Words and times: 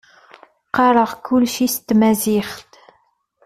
Qqareɣ 0.67 1.11
kullec 1.25 1.55
s 1.73 1.75
tmaziɣt. 1.77 2.71